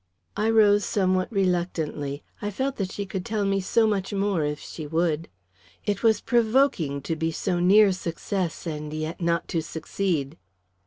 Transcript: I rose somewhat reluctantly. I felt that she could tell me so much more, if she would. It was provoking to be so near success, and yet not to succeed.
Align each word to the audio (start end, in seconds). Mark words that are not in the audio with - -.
I 0.35 0.49
rose 0.49 0.83
somewhat 0.83 1.31
reluctantly. 1.31 2.23
I 2.41 2.49
felt 2.49 2.77
that 2.77 2.91
she 2.91 3.05
could 3.05 3.23
tell 3.23 3.45
me 3.45 3.61
so 3.61 3.85
much 3.85 4.11
more, 4.15 4.43
if 4.43 4.59
she 4.59 4.87
would. 4.87 5.27
It 5.85 6.01
was 6.01 6.21
provoking 6.21 7.03
to 7.03 7.15
be 7.15 7.31
so 7.31 7.59
near 7.59 7.91
success, 7.91 8.65
and 8.65 8.91
yet 8.91 9.21
not 9.21 9.47
to 9.49 9.61
succeed. 9.61 10.37